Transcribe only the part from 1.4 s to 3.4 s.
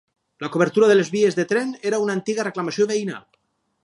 tren era una antiga reclamació veïnal.